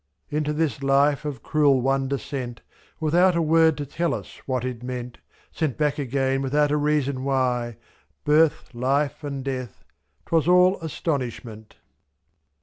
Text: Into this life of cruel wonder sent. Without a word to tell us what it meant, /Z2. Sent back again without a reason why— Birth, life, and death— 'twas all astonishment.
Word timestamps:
Into 0.31 0.51
this 0.51 0.81
life 0.81 1.25
of 1.25 1.43
cruel 1.43 1.79
wonder 1.79 2.17
sent. 2.17 2.61
Without 2.99 3.35
a 3.35 3.41
word 3.43 3.77
to 3.77 3.85
tell 3.85 4.15
us 4.15 4.41
what 4.47 4.65
it 4.65 4.81
meant, 4.81 5.19
/Z2. 5.19 5.19
Sent 5.59 5.77
back 5.77 5.99
again 5.99 6.41
without 6.41 6.71
a 6.71 6.75
reason 6.77 7.23
why— 7.23 7.77
Birth, 8.25 8.73
life, 8.73 9.23
and 9.23 9.43
death— 9.45 9.83
'twas 10.25 10.47
all 10.47 10.79
astonishment. 10.79 11.75